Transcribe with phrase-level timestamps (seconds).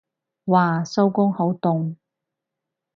[0.03, 0.03] 嘩
[0.83, 1.95] 收工好凍